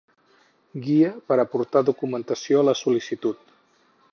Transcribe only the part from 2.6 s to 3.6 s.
a la sol·licitud.